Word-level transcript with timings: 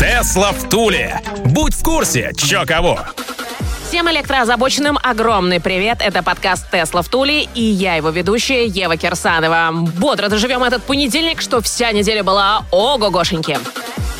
Тесла 0.00 0.52
в 0.52 0.66
Туле. 0.70 1.20
Будь 1.44 1.74
в 1.74 1.82
курсе, 1.82 2.32
чё 2.34 2.64
кого. 2.64 3.00
Всем 3.86 4.10
электроозабоченным 4.10 4.98
огромный 5.02 5.60
привет. 5.60 5.98
Это 6.00 6.22
подкаст 6.22 6.70
«Тесла 6.70 7.02
в 7.02 7.10
Туле» 7.10 7.42
и 7.42 7.60
я 7.60 7.96
его 7.96 8.08
ведущая 8.08 8.64
Ева 8.64 8.96
Кирсанова. 8.96 9.68
Бодро 9.72 10.30
доживем 10.30 10.64
этот 10.64 10.82
понедельник, 10.84 11.42
что 11.42 11.60
вся 11.60 11.92
неделя 11.92 12.24
была 12.24 12.64
ого-гошеньки. 12.70 13.58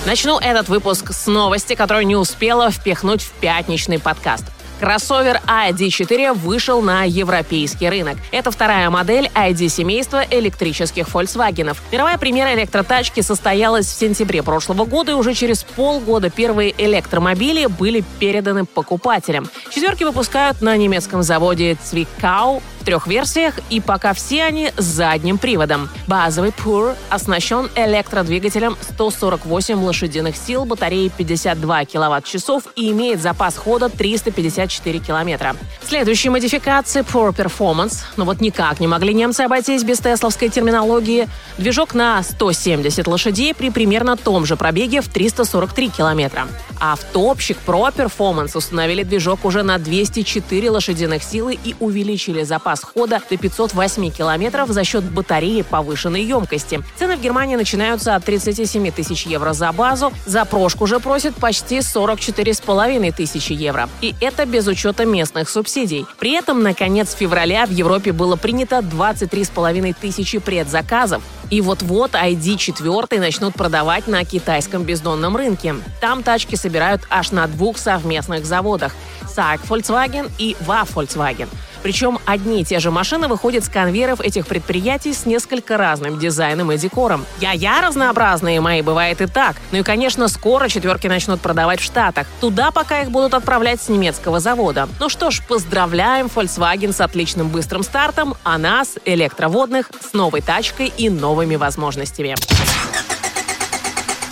Начну 0.05 0.39
этот 0.39 0.69
выпуск 0.69 1.15
с 1.15 1.27
новости, 1.27 1.75
которую 1.75 2.07
не 2.07 2.17
успела 2.17 2.71
впихнуть 2.71 3.23
в 3.23 3.31
пятничный 3.41 3.99
подкаст. 3.99 4.45
Кроссовер 4.81 5.43
ID4 5.47 6.33
вышел 6.33 6.81
на 6.81 7.05
европейский 7.05 7.91
рынок. 7.91 8.17
Это 8.33 8.51
вторая 8.51 8.89
модель 8.89 9.31
ID-семейства 9.35 10.25
электрических 10.31 11.07
Volkswagen. 11.07 11.77
Мировая 11.93 12.17
премьера 12.17 12.55
электротачки 12.55 13.21
состоялась 13.21 13.87
в 13.87 13.99
сентябре 13.99 14.43
прошлого 14.43 14.87
года, 14.87 15.13
и 15.13 15.15
уже 15.15 15.35
через 15.35 15.65
полгода 15.65 16.31
первые 16.31 16.75
электромобили 16.79 17.67
были 17.67 18.03
переданы 18.19 18.65
покупателям. 18.65 19.51
Четверки 19.71 20.05
выпускают 20.05 20.63
на 20.63 20.75
немецком 20.79 21.23
заводе 21.23 21.73
Zwickau 21.73 22.63
в 22.81 22.85
трех 22.85 23.07
версиях, 23.07 23.55
и 23.69 23.81
пока 23.81 24.15
все 24.15 24.45
они 24.45 24.73
с 24.77 24.85
задним 24.85 25.39
приводом. 25.39 25.89
Базовый 26.07 26.51
Pure 26.51 26.97
оснащен 27.11 27.69
электродвигателем 27.75 28.77
148 28.81 29.83
лошадиных 29.83 30.37
сил, 30.37 30.65
батареей 30.65 31.11
52 31.11 31.85
киловатт-часов 31.85 32.65
и 32.77 32.91
имеет 32.91 33.21
запас 33.21 33.57
хода 33.57 33.89
354 33.89 34.99
километра. 34.99 35.57
Следующие 35.83 36.31
модификации 36.31 37.03
Pure 37.03 37.35
Performance. 37.35 37.99
Но 38.17 38.25
вот 38.25 38.41
никак 38.41 38.81
не 38.81 38.87
могли 38.87 39.13
немцы 39.13 39.43
обойтись 39.43 39.85
без 39.85 39.99
тесловской 39.99 40.49
терминологии. 40.49 41.29
Движок 41.59 41.95
на 41.95 42.23
170 42.23 43.07
лошадей 43.07 43.55
при 43.55 43.71
примерно 43.71 44.17
том 44.17 44.47
же 44.47 44.57
пробеге 44.57 45.03
в 45.03 45.09
343 45.09 45.89
километра. 45.91 46.49
А 46.81 46.97
в 46.97 47.05
топщик 47.05 47.59
Pro 47.67 47.95
Performance 47.95 48.57
установили 48.57 49.03
движок 49.03 49.45
уже 49.45 49.63
на 49.63 49.79
204 49.79 50.71
лошадиных 50.71 51.23
силы 51.23 51.59
и 51.63 51.75
увеличили 51.79 52.43
запас 52.43 52.70
хода 52.79 53.21
до 53.29 53.37
508 53.37 54.11
километров 54.11 54.71
за 54.71 54.85
счет 54.85 55.05
батареи 55.05 55.63
повышенной 55.63 56.23
емкости. 56.23 56.81
Цены 56.99 57.17
в 57.17 57.21
Германии 57.21 57.57
начинаются 57.57 58.15
от 58.15 58.25
37 58.25 58.91
тысяч 58.91 59.27
евро 59.27 59.53
за 59.53 59.73
базу. 59.73 60.13
За 60.27 60.45
прошку 60.45 60.87
же 60.87 61.01
просят 61.01 61.35
почти 61.35 61.79
44,5 61.79 63.13
тысячи 63.13 63.53
евро. 63.53 63.89
И 64.01 64.15
это 64.21 64.47
без 64.47 64.67
учета 64.67 65.05
местных 65.05 65.49
субсидий. 65.49 66.07
При 66.19 66.33
этом 66.33 66.63
на 66.63 66.75
конец 66.75 67.15
февраля 67.15 67.67
в 67.67 67.71
Европе 67.71 68.13
было 68.13 68.37
принято 68.37 68.79
23,5 68.79 69.95
тысячи 70.01 70.39
предзаказов. 70.39 71.23
И 71.51 71.61
вот-вот 71.61 72.13
ID4 72.13 73.19
начнут 73.19 73.55
продавать 73.55 74.07
на 74.07 74.25
китайском 74.25 74.85
бездонном 74.85 75.37
рынке. 75.37 75.75
Там 76.01 76.23
тачки 76.23 76.55
собирают 76.55 77.03
аж 77.11 77.33
на 77.33 77.49
двух 77.49 77.77
совместных 77.77 78.47
заводах– 78.47 78.93
SAG 79.37 79.61
Volkswagen 79.69 80.31
и 80.39 80.57
VA 80.61 80.87
Volkswagen. 80.87 81.49
Причем 81.83 82.19
одни 82.27 82.63
и 82.63 82.65
те 82.65 82.79
же 82.79 82.91
машины 82.91 83.29
выходят 83.29 83.65
с 83.65 83.69
конвейеров 83.69 84.21
этих 84.21 84.47
предприятий 84.47 85.13
с 85.13 85.27
несколько 85.27 85.77
разным 85.77 86.19
дизайном 86.19 86.73
и 86.73 86.79
декором. 86.79 87.25
Я-я 87.41 87.81
разнообразные 87.81 88.61
мои, 88.61 88.83
бывает 88.83 89.21
и 89.21 89.27
так. 89.27 89.57
Ну 89.73 89.79
и, 89.79 89.83
конечно, 89.83 90.29
скоро 90.29 90.69
четверки 90.69 91.07
начнут 91.07 91.41
продавать 91.41 91.81
в 91.81 91.85
Штатах. 91.85 92.27
Туда 92.41 92.71
пока 92.71 93.03
их 93.03 93.11
будут 93.11 93.35
отправлять 93.35 93.81
с 93.81 93.89
немецкого 93.89 94.41
завода. 94.41 94.89
Ну 94.99 95.09
что 95.09 95.31
ж, 95.31 95.43
поздравляем 95.47 96.27
Volkswagen 96.27 96.93
с 96.93 97.01
отличным 97.01 97.49
быстрым 97.49 97.83
стартом, 97.83 98.35
а 98.45 98.59
нас, 98.59 98.97
электроводных, 99.05 99.91
с 100.01 100.13
новой 100.13 100.41
тачкой 100.41 100.93
и 100.97 101.11
новыми 101.11 101.57
возможностями. 101.57 102.35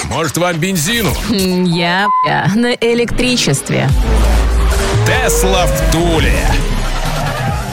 Может, 0.05 0.39
вам 0.39 0.57
бензину? 0.59 1.13
Я, 1.31 2.09
на 2.55 2.73
электричестве. 2.73 3.89
Тесла 5.07 5.67
в 5.67 5.93
Туле. 5.93 6.35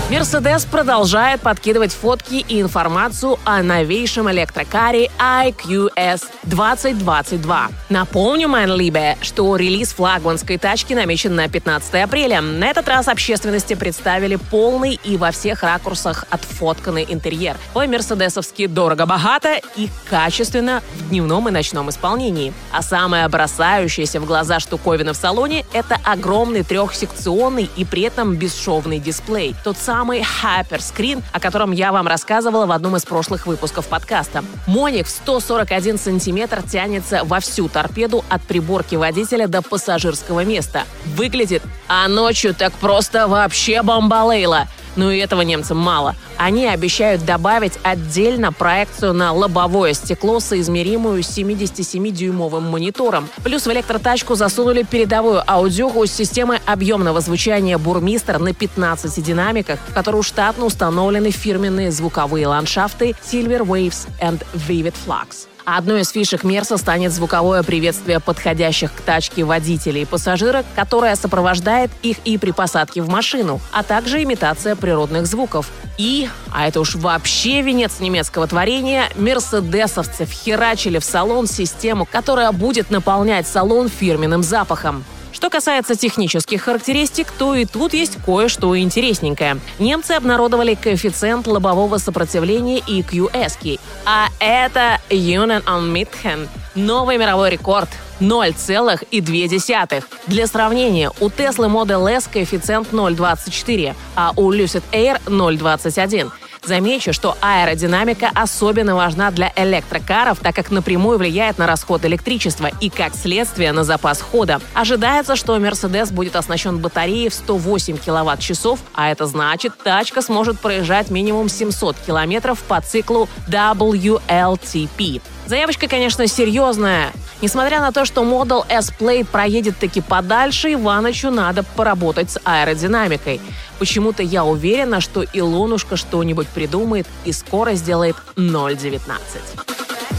Мерседес 0.08 0.66
продолжает 0.66 1.42
подкидывать 1.42 1.92
фотки 1.92 2.46
и 2.48 2.62
информацию 2.62 3.40
о 3.44 3.64
новейшем 3.64 4.30
электрокаре 4.30 5.10
IQS 5.18 6.26
2022. 6.44 7.70
Напомню, 7.90 8.48
Манлибе, 8.48 9.18
что 9.22 9.56
релиз 9.56 9.94
флагманской 9.94 10.60
тачки 10.60 10.94
намечен 10.94 11.34
на 11.34 11.50
15 11.50 12.04
апреля. 12.04 12.40
На 12.42 12.68
этот 12.68 12.88
раз 12.88 13.08
общественности 13.08 13.74
представили 13.74 14.36
полный 14.36 15.00
и 15.04 15.18
во 15.18 15.32
всех 15.32 15.64
ракурсах 15.64 16.26
отфотканный 16.30 17.08
интерьер. 17.10 17.58
По-мерседесовски 17.74 18.68
дорого-богато 18.68 19.60
и 19.76 19.90
качественно 20.08 20.84
в 20.94 21.10
дневном 21.10 21.50
и 21.50 21.52
ночном 21.52 21.90
исполнении. 21.90 22.54
А 22.72 22.84
самое 22.84 23.28
бросающееся 23.28 24.20
в 24.20 24.28
глаза 24.28 24.60
штуковина 24.60 25.14
в 25.14 25.18
салоне– 25.18 25.66
это 25.74 25.98
огромный 26.04 26.62
трехсекционный 26.62 27.72
и 27.76 27.84
при 27.84 28.04
этом 28.04 28.36
бесшовный 28.36 29.00
дисплей. 29.00 29.56
Тот 29.64 29.78
самый 29.78 29.95
самый 29.96 30.20
Hyperscreen, 30.20 31.24
о 31.32 31.40
котором 31.40 31.72
я 31.72 31.94
вам 31.94 32.06
рассказывала 32.06 32.66
в 32.66 32.72
одном 32.74 32.98
из 32.98 33.06
прошлых 33.06 33.48
выпусков 33.48 33.88
подкаста. 33.88 34.44
Моник 34.68 35.08
в 35.08 35.10
141 35.10 35.98
сантиметр 35.98 36.62
тянется 36.64 37.22
во 37.24 37.40
всю 37.40 37.70
торпеду 37.70 38.26
от 38.28 38.42
приборки 38.42 38.96
водителя 38.96 39.48
до 39.48 39.62
пассажирского 39.62 40.44
места. 40.44 40.84
Выглядит, 41.16 41.64
а 41.88 42.10
ночью 42.10 42.54
так 42.54 42.74
просто 42.74 43.30
вообще 43.30 43.84
бомбалейла. 43.84 44.68
Но 44.96 45.12
и 45.12 45.20
этого 45.20 45.42
немцам 45.42 45.78
мало. 45.78 46.16
Они 46.38 46.66
обещают 46.66 47.26
добавить 47.26 47.74
отдельно 47.84 48.52
проекцию 48.52 49.14
на 49.14 49.32
лобовое 49.32 49.94
стекло, 49.94 50.40
соизмеримую 50.40 51.24
с 51.24 51.38
77-дюймовым 51.38 52.62
монитором. 52.62 53.30
Плюс 53.44 53.66
в 53.66 53.72
электротачку 53.72 54.36
засунули 54.36 54.84
передовую 54.84 55.44
аудиоху 55.46 56.06
с 56.06 56.12
системой 56.12 56.60
объемного 56.66 57.22
звучания 57.22 57.78
«Бурмистер» 57.78 58.40
на 58.40 58.54
15 58.54 59.24
динамиках, 59.24 59.80
в 59.88 59.94
которую 59.94 60.24
штатно 60.24 60.66
установлены 60.66 61.32
фирменные 61.32 61.92
звуковые 61.92 62.48
ландшафты 62.48 63.16
Silver 63.32 63.62
Waves 63.62 64.08
and 64.22 64.46
Vivid 64.54 64.94
Flux. 65.06 65.48
Одной 65.66 66.02
из 66.02 66.10
фишек 66.10 66.44
Мерса 66.44 66.78
станет 66.78 67.12
звуковое 67.12 67.64
приветствие 67.64 68.20
подходящих 68.20 68.94
к 68.94 69.02
тачке 69.02 69.44
водителей 69.44 70.04
и 70.04 70.06
пассажирок, 70.06 70.64
которое 70.76 71.16
сопровождает 71.16 71.90
их 72.04 72.18
и 72.24 72.38
при 72.38 72.52
посадке 72.52 73.02
в 73.02 73.10
машину, 73.10 73.60
а 73.72 73.82
также 73.82 74.22
имитация 74.22 74.76
природных 74.76 75.26
звуков. 75.26 75.72
И, 75.98 76.30
а 76.54 76.68
это 76.68 76.80
уж 76.80 76.94
вообще 76.94 77.64
венец 77.64 78.00
немецкого 78.00 78.46
творения, 78.46 79.10
мерседесовцы 79.16 80.26
вхерачили 80.26 81.00
в 81.00 81.04
салон 81.04 81.48
систему, 81.48 82.06
которая 82.06 82.52
будет 82.52 82.92
наполнять 82.92 83.48
салон 83.48 83.90
фирменным 83.90 84.44
запахом. 84.44 85.04
Что 85.46 85.52
касается 85.52 85.96
технических 85.96 86.64
характеристик, 86.64 87.32
то 87.32 87.54
и 87.54 87.66
тут 87.66 87.94
есть 87.94 88.18
кое-что 88.26 88.76
интересненькое. 88.80 89.60
Немцы 89.78 90.14
обнародовали 90.14 90.74
коэффициент 90.74 91.46
лобового 91.46 92.00
сопротивления 92.00 92.80
EQS, 92.80 93.80
а 94.08 94.30
это 94.40 95.00
Union 95.12 95.64
on 95.66 95.94
Midhen. 95.94 96.48
Новый 96.74 97.20
мировой 97.20 97.52
рекорд 97.52 97.90
0,2. 98.20 100.04
Для 100.26 100.48
сравнения, 100.48 101.12
у 101.20 101.28
Tesla 101.28 101.70
Model 101.70 102.10
S 102.10 102.28
коэффициент 102.28 102.92
0,24, 102.92 103.94
а 104.16 104.34
у 104.36 104.52
Lucid 104.52 104.82
Air 104.92 105.22
0,21. 105.28 106.32
Замечу, 106.66 107.14
что 107.14 107.38
аэродинамика 107.42 108.32
особенно 108.34 108.96
важна 108.96 109.30
для 109.30 109.54
электрокаров, 109.56 110.40
так 110.40 110.56
как 110.56 110.72
напрямую 110.72 111.20
влияет 111.20 111.60
на 111.60 111.68
расход 111.68 112.04
электричества 112.06 112.72
и, 112.82 112.90
как 112.90 113.14
следствие, 113.16 113.72
на 113.72 113.84
запас 113.84 114.20
хода. 114.20 114.60
Ожидается, 114.74 115.36
что 115.36 115.56
Mercedes 115.58 116.12
будет 116.12 116.36
оснащен 116.36 116.80
батареей 116.80 117.30
в 117.30 117.34
108 117.36 117.98
киловатт-часов, 117.98 118.80
а 118.94 119.12
это 119.12 119.28
значит, 119.28 119.74
тачка 119.84 120.22
сможет 120.22 120.60
проезжать 120.60 121.12
минимум 121.12 121.50
700 121.50 121.98
километров 122.06 122.60
по 122.64 122.82
циклу 122.82 123.30
WLTP. 123.48 125.22
Заявочка, 125.46 125.88
конечно, 125.88 126.26
серьезная. 126.26 127.12
Несмотря 127.42 127.80
на 127.80 127.92
то, 127.92 128.06
что 128.06 128.24
Model 128.24 128.66
S 128.68 128.92
Plate 129.00 129.26
проедет 129.26 129.78
таки 129.78 130.02
подальше, 130.02 130.74
Иванычу 130.74 131.30
надо 131.30 131.62
поработать 131.62 132.32
с 132.32 132.40
аэродинамикой. 132.44 133.40
Почему-то 133.80 134.24
я 134.24 134.44
уверена, 134.44 135.02
что 135.02 135.24
Илонушка 135.24 135.98
что-нибудь 135.98 136.48
придумает 136.48 137.08
и 137.26 137.32
скоро 137.32 137.74
сделает 137.74 138.16
0.19. 138.36 139.66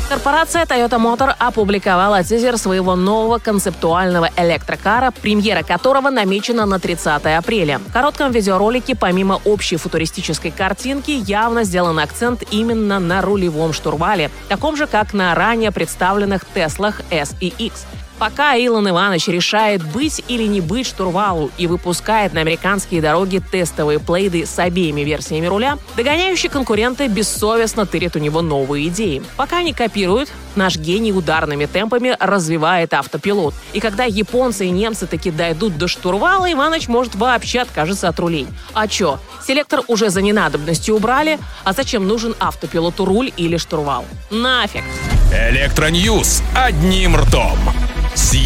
Корпорация 0.08 0.64
Toyota 0.66 1.00
Motor 1.00 1.34
опубликовала 1.36 2.22
тизер 2.22 2.58
своего 2.58 2.94
нового 2.94 3.38
концептуального 3.38 4.30
электрокара, 4.36 5.10
премьера 5.10 5.64
которого 5.64 6.10
намечена 6.10 6.64
на 6.64 6.78
30 6.78 7.26
апреля. 7.36 7.78
В 7.78 7.92
коротком 7.92 8.30
видеоролике, 8.30 8.94
помимо 8.94 9.40
общей 9.44 9.76
футуристической 9.76 10.52
картинки, 10.52 11.10
явно 11.10 11.64
сделан 11.64 11.98
акцент 11.98 12.44
именно 12.52 13.00
на 13.00 13.20
рулевом 13.20 13.72
штурвале, 13.72 14.30
таком 14.48 14.76
же, 14.76 14.86
как 14.86 15.12
на 15.12 15.34
ранее 15.34 15.72
представленных 15.72 16.44
Теслах 16.54 17.00
S 17.10 17.34
и 17.40 17.48
X. 17.58 17.84
Пока 18.18 18.54
Илон 18.54 18.88
Иванович 18.88 19.28
решает 19.28 19.82
быть 19.82 20.24
или 20.26 20.44
не 20.44 20.62
быть 20.62 20.86
штурвалу 20.86 21.50
и 21.58 21.66
выпускает 21.66 22.32
на 22.32 22.40
американские 22.40 23.02
дороги 23.02 23.42
тестовые 23.50 24.00
плейды 24.00 24.46
с 24.46 24.58
обеими 24.58 25.02
версиями 25.02 25.46
руля, 25.46 25.76
догоняющие 25.96 26.50
конкуренты 26.50 27.08
бессовестно 27.08 27.84
тырят 27.84 28.16
у 28.16 28.18
него 28.18 28.40
новые 28.40 28.88
идеи. 28.88 29.22
Пока 29.36 29.62
не 29.62 29.74
копируют, 29.74 30.30
наш 30.54 30.76
гений 30.76 31.12
ударными 31.12 31.66
темпами 31.66 32.16
развивает 32.18 32.94
автопилот. 32.94 33.54
И 33.74 33.80
когда 33.80 34.04
японцы 34.04 34.66
и 34.66 34.70
немцы 34.70 35.06
таки 35.06 35.30
дойдут 35.30 35.76
до 35.76 35.86
штурвала, 35.86 36.50
Иванович 36.50 36.88
может 36.88 37.14
вообще 37.14 37.60
откажется 37.60 38.08
от 38.08 38.18
рулей. 38.18 38.46
А 38.72 38.88
чё? 38.88 39.18
Селектор 39.46 39.82
уже 39.88 40.08
за 40.08 40.22
ненадобностью 40.22 40.96
убрали, 40.96 41.38
а 41.64 41.74
зачем 41.74 42.08
нужен 42.08 42.34
автопилоту 42.40 43.04
руль 43.04 43.30
или 43.36 43.58
штурвал? 43.58 44.06
Нафиг! 44.30 44.84
Электроньюз 45.32 46.42
одним 46.54 47.16
ртом 47.16 47.58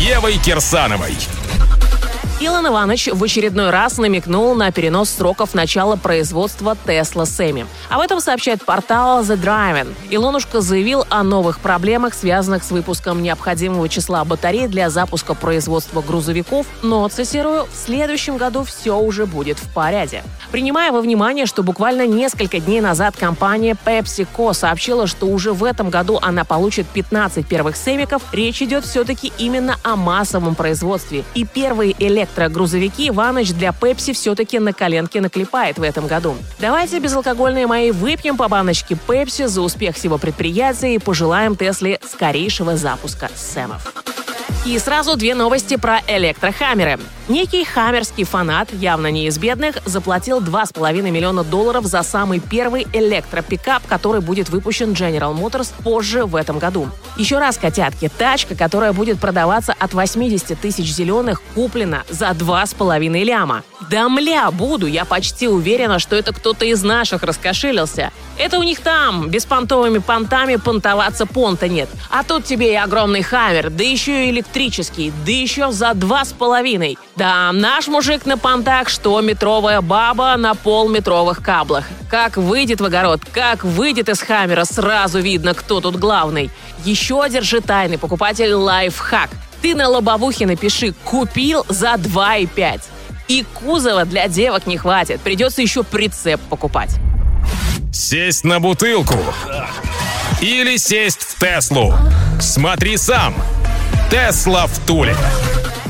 Евой 0.00 0.38
Кирсановой. 0.38 1.14
Илон 2.40 2.68
Иванович 2.68 3.10
в 3.12 3.22
очередной 3.22 3.68
раз 3.68 3.98
намекнул 3.98 4.54
на 4.54 4.72
перенос 4.72 5.10
сроков 5.10 5.52
начала 5.52 5.96
производства 5.96 6.74
Tesla 6.86 7.24
Semi. 7.24 7.66
Об 7.90 8.00
этом 8.00 8.18
сообщает 8.20 8.64
портал 8.64 9.22
The 9.22 9.38
Driving. 9.38 9.94
Илонушка 10.08 10.62
заявил 10.62 11.04
о 11.10 11.22
новых 11.22 11.60
проблемах, 11.60 12.14
связанных 12.14 12.64
с 12.64 12.70
выпуском 12.70 13.22
необходимого 13.22 13.90
числа 13.90 14.24
батарей 14.24 14.68
для 14.68 14.88
запуска 14.88 15.34
производства 15.34 16.00
грузовиков, 16.00 16.64
но, 16.82 17.06
цитирую, 17.08 17.66
в 17.70 17.76
следующем 17.76 18.38
году 18.38 18.64
все 18.64 18.98
уже 18.98 19.26
будет 19.26 19.58
в 19.58 19.70
порядке. 19.74 20.22
Принимая 20.50 20.92
во 20.92 21.02
внимание, 21.02 21.44
что 21.44 21.62
буквально 21.62 22.06
несколько 22.06 22.58
дней 22.58 22.80
назад 22.80 23.16
компания 23.18 23.76
PepsiCo 23.84 24.54
сообщила, 24.54 25.06
что 25.06 25.26
уже 25.26 25.52
в 25.52 25.62
этом 25.62 25.90
году 25.90 26.18
она 26.22 26.44
получит 26.44 26.86
15 26.86 27.46
первых 27.46 27.76
семиков, 27.76 28.22
речь 28.32 28.62
идет 28.62 28.86
все-таки 28.86 29.30
именно 29.36 29.76
о 29.82 29.94
массовом 29.94 30.54
производстве. 30.54 31.22
И 31.34 31.44
первые 31.44 31.94
электрогрузовики 32.30 33.08
Иваныч 33.08 33.52
для 33.52 33.72
Пепси 33.72 34.12
все-таки 34.12 34.58
на 34.58 34.72
коленке 34.72 35.20
наклепает 35.20 35.78
в 35.78 35.82
этом 35.82 36.06
году. 36.06 36.36
Давайте 36.58 36.98
безалкогольные 36.98 37.66
мои 37.66 37.90
выпьем 37.90 38.36
по 38.36 38.48
баночке 38.48 38.96
Пепси 38.96 39.46
за 39.46 39.60
успех 39.60 39.96
всего 39.96 40.16
предприятия 40.18 40.94
и 40.94 40.98
пожелаем 40.98 41.56
Тесле 41.56 41.98
скорейшего 42.02 42.76
запуска 42.76 43.28
Сэмов. 43.34 43.99
И 44.66 44.78
сразу 44.78 45.16
две 45.16 45.34
новости 45.34 45.76
про 45.76 46.02
электрохаммеры. 46.06 46.98
Некий 47.28 47.64
хаммерский 47.64 48.24
фанат, 48.24 48.72
явно 48.72 49.06
не 49.06 49.26
из 49.26 49.38
бедных, 49.38 49.76
заплатил 49.86 50.40
2,5 50.40 51.10
миллиона 51.10 51.44
долларов 51.44 51.84
за 51.86 52.02
самый 52.02 52.40
первый 52.40 52.88
электропикап, 52.92 53.86
который 53.86 54.20
будет 54.20 54.48
выпущен 54.50 54.92
General 54.92 55.32
Motors 55.34 55.72
позже 55.82 56.24
в 56.24 56.34
этом 56.34 56.58
году. 56.58 56.88
Еще 57.16 57.38
раз, 57.38 57.56
котятки, 57.56 58.10
тачка, 58.18 58.56
которая 58.56 58.92
будет 58.92 59.20
продаваться 59.20 59.74
от 59.78 59.94
80 59.94 60.60
тысяч 60.60 60.92
зеленых, 60.92 61.40
куплена 61.54 62.02
за 62.08 62.30
2,5 62.30 63.22
ляма. 63.22 63.62
Да 63.88 64.08
мля, 64.08 64.50
буду, 64.50 64.86
я 64.86 65.04
почти 65.04 65.48
уверена, 65.48 66.00
что 66.00 66.16
это 66.16 66.32
кто-то 66.32 66.64
из 66.64 66.82
наших 66.82 67.22
раскошелился. 67.22 68.12
Это 68.38 68.58
у 68.58 68.62
них 68.62 68.80
там, 68.80 69.28
беспонтовыми 69.28 69.98
понтами 69.98 70.56
понтоваться 70.56 71.26
понта 71.26 71.68
нет. 71.68 71.88
А 72.10 72.24
тут 72.24 72.44
тебе 72.44 72.72
и 72.72 72.76
огромный 72.76 73.22
хаммер, 73.22 73.70
да 73.70 73.84
еще 73.84 74.28
и 74.28 74.32
электрический, 74.50 75.12
да 75.24 75.32
еще 75.32 75.70
за 75.70 75.94
два 75.94 76.24
с 76.24 76.32
половиной. 76.32 76.98
Да, 77.16 77.52
наш 77.52 77.86
мужик 77.88 78.26
на 78.26 78.36
понтах, 78.36 78.88
что 78.88 79.20
метровая 79.20 79.80
баба 79.80 80.36
на 80.36 80.54
полметровых 80.54 81.42
каблах. 81.42 81.84
Как 82.08 82.36
выйдет 82.36 82.80
в 82.80 82.84
огород, 82.84 83.20
как 83.32 83.64
выйдет 83.64 84.08
из 84.08 84.20
хаммера, 84.20 84.64
сразу 84.64 85.20
видно, 85.20 85.54
кто 85.54 85.80
тут 85.80 85.96
главный. 85.96 86.50
Еще 86.84 87.24
держи 87.30 87.60
тайный 87.60 87.98
покупатель 87.98 88.52
лайфхак. 88.52 89.30
Ты 89.62 89.74
на 89.74 89.88
лобовухе 89.88 90.46
напиши 90.46 90.92
«Купил 91.04 91.64
за 91.68 91.94
2,5». 91.94 92.80
И 93.28 93.44
кузова 93.54 94.04
для 94.04 94.26
девок 94.26 94.66
не 94.66 94.76
хватит, 94.76 95.20
придется 95.20 95.62
еще 95.62 95.84
прицеп 95.84 96.40
покупать. 96.48 96.96
Сесть 97.92 98.42
на 98.42 98.58
бутылку 98.58 99.18
или 100.40 100.76
сесть 100.78 101.22
в 101.22 101.38
Теслу. 101.38 101.94
Смотри 102.40 102.96
сам. 102.96 103.34
Тесла 104.10 104.66
в 104.66 104.76
Туле. 104.86 105.14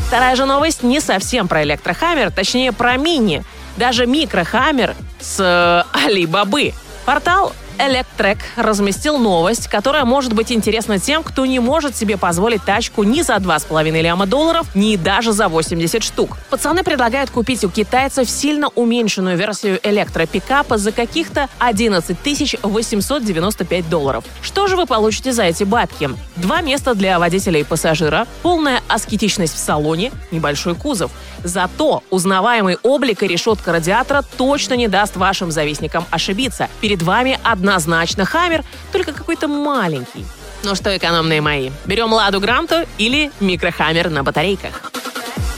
Вторая 0.06 0.36
же 0.36 0.44
новость 0.44 0.82
не 0.82 1.00
совсем 1.00 1.48
про 1.48 1.62
электрохаммер, 1.62 2.30
точнее 2.30 2.70
про 2.70 2.98
мини. 2.98 3.44
Даже 3.78 4.06
микрохаммер 4.06 4.94
с 5.20 5.40
э, 5.40 5.98
Алибабы. 6.04 6.74
Портал 7.06 7.54
Electrek 7.80 8.38
разместил 8.56 9.16
новость, 9.16 9.66
которая 9.68 10.04
может 10.04 10.34
быть 10.34 10.52
интересна 10.52 10.98
тем, 10.98 11.22
кто 11.22 11.46
не 11.46 11.60
может 11.60 11.96
себе 11.96 12.18
позволить 12.18 12.62
тачку 12.62 13.04
ни 13.04 13.22
за 13.22 13.36
2,5 13.36 14.02
ляма 14.02 14.26
долларов, 14.26 14.66
ни 14.74 14.96
даже 14.96 15.32
за 15.32 15.48
80 15.48 16.02
штук. 16.02 16.36
Пацаны 16.50 16.84
предлагают 16.84 17.30
купить 17.30 17.64
у 17.64 17.70
китайцев 17.70 18.28
сильно 18.28 18.68
уменьшенную 18.68 19.38
версию 19.38 19.80
электропикапа 19.82 20.76
за 20.76 20.92
каких-то 20.92 21.48
11 21.58 22.16
895 22.62 23.88
долларов. 23.88 24.24
Что 24.42 24.66
же 24.66 24.76
вы 24.76 24.84
получите 24.84 25.32
за 25.32 25.44
эти 25.44 25.64
бабки? 25.64 26.10
Два 26.36 26.60
места 26.60 26.94
для 26.94 27.18
водителя 27.18 27.60
и 27.60 27.64
пассажира, 27.64 28.26
полная 28.42 28.82
аскетичность 28.88 29.54
в 29.54 29.58
салоне, 29.58 30.12
небольшой 30.30 30.74
кузов. 30.74 31.10
Зато 31.44 32.02
узнаваемый 32.10 32.76
облик 32.82 33.22
и 33.22 33.26
решетка 33.26 33.72
радиатора 33.72 34.22
точно 34.36 34.74
не 34.74 34.88
даст 34.88 35.16
вашим 35.16 35.50
завистникам 35.50 36.04
ошибиться. 36.10 36.68
Перед 36.80 37.02
вами 37.02 37.38
однозначно 37.70 38.24
Хаммер, 38.24 38.64
только 38.92 39.12
какой-то 39.12 39.46
маленький. 39.46 40.26
Ну 40.64 40.74
что, 40.74 40.96
экономные 40.96 41.40
мои, 41.40 41.70
берем 41.86 42.12
Ладу 42.12 42.40
Гранту 42.40 42.86
или 42.98 43.30
микрохаммер 43.40 44.10
на 44.10 44.22
батарейках? 44.24 44.92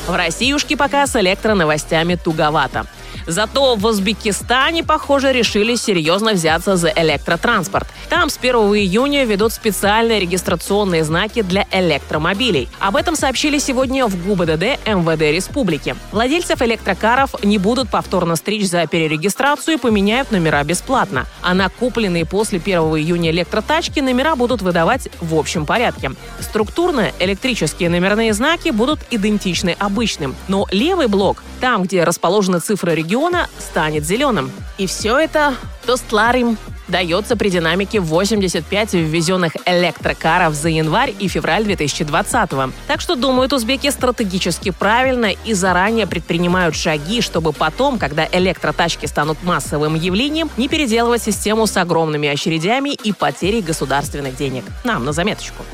В 0.07 0.15
Россиюшке 0.15 0.77
пока 0.77 1.07
с 1.07 1.17
электроновостями 1.17 2.17
туговато. 2.17 2.87
Зато 3.27 3.77
в 3.77 3.85
Узбекистане, 3.85 4.85
похоже, 4.85 5.33
решили 5.33 5.75
серьезно 5.77 6.33
взяться 6.33 6.77
за 6.77 6.93
электротранспорт. 6.95 7.87
Там 8.09 8.29
с 8.29 8.37
1 8.37 8.55
июня 8.55 9.25
ведут 9.25 9.53
специальные 9.53 10.21
регистрационные 10.21 11.05
знаки 11.05 11.43
для 11.43 11.67
электромобилей. 11.71 12.69
Об 12.79 12.97
этом 12.97 13.17
сообщили 13.17 13.59
сегодня 13.59 14.07
в 14.07 14.27
ГУБДД 14.27 14.87
МВД 14.87 15.23
Республики. 15.23 15.97
Владельцев 16.11 16.61
электрокаров 16.63 17.35
не 17.43 17.59
будут 17.59 17.91
повторно 17.91 18.37
стричь 18.37 18.69
за 18.69 18.87
перерегистрацию 18.87 19.77
и 19.77 19.81
поменяют 19.81 20.31
номера 20.31 20.63
бесплатно. 20.65 21.27
А 21.43 21.55
на 21.55 21.69
купленные 21.69 22.27
после 22.27 22.59
1 22.59 22.79
июня 22.99 23.31
электротачки 23.31 24.01
номера 24.01 24.37
будут 24.37 24.63
выдавать 24.63 25.09
в 25.21 25.35
общем 25.35 25.67
порядке. 25.67 26.13
Структурно 26.41 27.13
электрические 27.19 27.89
номерные 27.89 28.33
знаки 28.33 28.71
будут 28.71 29.01
идентичны 29.11 29.77
обычным, 29.79 30.35
но 30.49 30.67
левый 30.71 31.07
блок, 31.07 31.43
там, 31.63 31.85
где 31.85 32.03
расположены 32.03 32.59
цифры 32.59 32.97
регистрации, 32.97 33.13
региона 33.13 33.49
станет 33.59 34.05
зеленым. 34.05 34.51
И 34.79 34.87
все 34.87 35.19
это 35.19 35.55
Тостларим 35.87 36.57
дается 36.89 37.37
при 37.37 37.51
динамике 37.51 38.01
85 38.01 38.95
ввезенных 38.95 39.53
электрокаров 39.67 40.55
за 40.55 40.69
январь 40.69 41.15
и 41.19 41.29
февраль 41.29 41.65
2020 41.65 42.53
-го. 42.53 42.73
Так 42.87 43.01
что 43.01 43.17
думают 43.17 43.53
узбеки 43.53 43.91
стратегически 43.91 44.71
правильно 44.71 45.31
и 45.45 45.55
заранее 45.55 46.07
предпринимают 46.07 46.75
шаги, 46.75 47.21
чтобы 47.21 47.53
потом, 47.53 47.99
когда 47.99 48.27
электротачки 48.33 49.07
станут 49.07 49.43
массовым 49.43 49.95
явлением, 49.95 50.51
не 50.57 50.69
переделывать 50.69 51.23
систему 51.23 51.67
с 51.67 51.77
огромными 51.77 52.29
очередями 52.29 52.91
и 52.91 53.13
потерей 53.13 53.63
государственных 53.63 54.37
денег. 54.37 54.65
Нам 54.85 55.05
на 55.05 55.13
заметочку. 55.13 55.65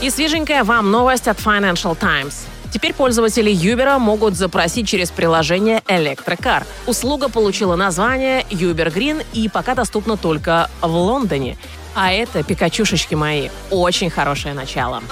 И 0.00 0.10
свеженькая 0.10 0.64
вам 0.64 0.90
новость 0.90 1.28
от 1.28 1.38
Financial 1.38 1.96
Times. 1.96 2.51
Теперь 2.72 2.94
пользователи 2.94 3.50
Юбера 3.50 3.98
могут 3.98 4.34
запросить 4.34 4.88
через 4.88 5.10
приложение 5.10 5.82
Electrocar. 5.88 6.64
Услуга 6.86 7.28
получила 7.28 7.76
название 7.76 8.46
Uber 8.50 8.90
Green 8.90 9.24
и 9.34 9.50
пока 9.50 9.74
доступна 9.74 10.16
только 10.16 10.70
в 10.80 10.90
Лондоне. 10.90 11.58
А 11.94 12.10
это, 12.10 12.42
пикачушечки 12.42 13.14
мои, 13.14 13.50
очень 13.70 14.08
хорошее 14.08 14.54
начало. 14.54 15.02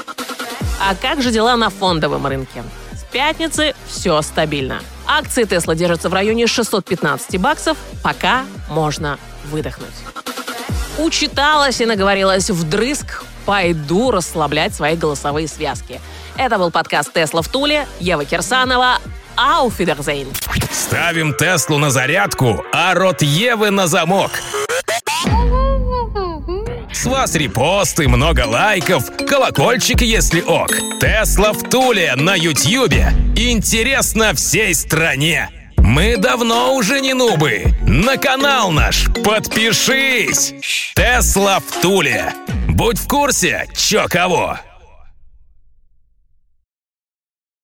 А 0.80 0.94
как 0.94 1.20
же 1.20 1.30
дела 1.30 1.56
на 1.56 1.68
фондовом 1.68 2.26
рынке? 2.26 2.62
С 2.94 3.04
пятницы 3.04 3.74
все 3.86 4.22
стабильно. 4.22 4.80
Акции 5.06 5.44
Тесла 5.44 5.74
держатся 5.74 6.08
в 6.08 6.14
районе 6.14 6.46
615 6.46 7.38
баксов. 7.38 7.76
Пока 8.02 8.46
можно 8.70 9.18
выдохнуть. 9.50 9.88
Учиталась 10.98 11.82
и 11.82 11.86
наговорилась 11.86 12.48
вдрызг. 12.48 13.22
Пойду 13.44 14.10
расслаблять 14.10 14.74
свои 14.74 14.96
голосовые 14.96 15.46
связки. 15.46 16.00
Это 16.40 16.56
был 16.56 16.70
подкаст 16.70 17.12
«Тесла 17.12 17.42
в 17.42 17.48
Туле». 17.48 17.86
Ева 17.98 18.24
Кирсанова. 18.24 18.96
Ауфидерзейн. 19.36 20.28
Ставим 20.72 21.34
Теслу 21.34 21.76
на 21.76 21.90
зарядку, 21.90 22.64
а 22.72 22.94
рот 22.94 23.20
Евы 23.20 23.70
на 23.70 23.86
замок. 23.86 24.30
С 26.94 27.04
вас 27.04 27.34
репосты, 27.34 28.08
много 28.08 28.46
лайков, 28.46 29.14
колокольчик, 29.28 30.00
если 30.00 30.40
ок. 30.40 30.70
Тесла 30.98 31.52
в 31.52 31.68
Туле 31.68 32.14
на 32.16 32.36
Ютьюбе. 32.36 33.12
Интересно 33.36 34.32
всей 34.32 34.74
стране. 34.74 35.50
Мы 35.76 36.16
давно 36.16 36.74
уже 36.74 37.02
не 37.02 37.12
нубы. 37.12 37.74
На 37.82 38.16
канал 38.16 38.70
наш 38.70 39.12
подпишись. 39.22 40.54
Тесла 40.94 41.58
в 41.60 41.82
Туле. 41.82 42.32
Будь 42.66 42.98
в 42.98 43.06
курсе, 43.06 43.66
чё 43.76 44.06
кого. 44.08 44.58